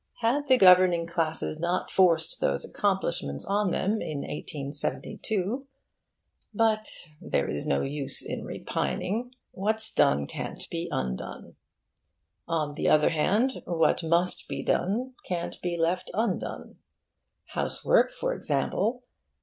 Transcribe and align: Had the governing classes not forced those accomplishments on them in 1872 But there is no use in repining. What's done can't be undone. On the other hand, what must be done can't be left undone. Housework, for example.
Had 0.21 0.47
the 0.47 0.57
governing 0.57 1.05
classes 1.05 1.59
not 1.59 1.91
forced 1.91 2.39
those 2.39 2.65
accomplishments 2.65 3.45
on 3.45 3.69
them 3.69 4.01
in 4.01 4.21
1872 4.21 5.67
But 6.55 6.87
there 7.21 7.47
is 7.47 7.67
no 7.67 7.83
use 7.83 8.25
in 8.25 8.43
repining. 8.43 9.35
What's 9.51 9.93
done 9.93 10.25
can't 10.25 10.67
be 10.71 10.87
undone. 10.91 11.53
On 12.47 12.73
the 12.73 12.89
other 12.89 13.09
hand, 13.11 13.61
what 13.67 14.01
must 14.01 14.47
be 14.47 14.63
done 14.63 15.13
can't 15.23 15.61
be 15.61 15.77
left 15.77 16.09
undone. 16.15 16.77
Housework, 17.49 18.11
for 18.11 18.33
example. 18.33 19.03